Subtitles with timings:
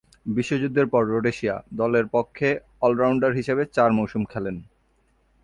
[0.25, 2.49] বিশ্বযুদ্ধের পর রোডেশিয়া দলের পক্ষে
[2.81, 4.55] অল-রাউন্ডার হিসেবে চার মৌসুম খেলেন।